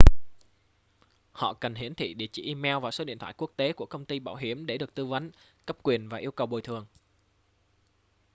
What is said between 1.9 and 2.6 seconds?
thị địa chỉ